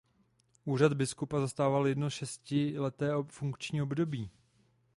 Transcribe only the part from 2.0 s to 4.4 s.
šestileté funkční období.